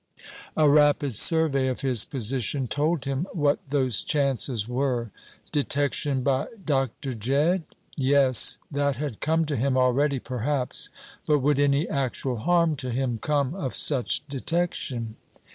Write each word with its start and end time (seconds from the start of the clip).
A 0.57 0.67
rapid 0.67 1.13
survey 1.13 1.67
of 1.67 1.81
his 1.81 2.05
position 2.05 2.67
told 2.67 3.05
him 3.05 3.27
what 3.33 3.59
those 3.69 4.01
chances 4.01 4.67
were. 4.67 5.11
Detection 5.51 6.23
by 6.23 6.47
Dr. 6.65 7.13
Jedd? 7.13 7.65
Yes. 7.95 8.57
That 8.71 8.95
had 8.95 9.19
come 9.21 9.45
to 9.45 9.55
him 9.55 9.77
already 9.77 10.17
perhaps. 10.17 10.89
But 11.27 11.37
would 11.43 11.59
any 11.59 11.87
actual 11.87 12.37
harm 12.37 12.75
to 12.77 12.89
him 12.89 13.19
come 13.21 13.53
of 13.53 13.75
such 13.75 14.27
detection? 14.27 15.17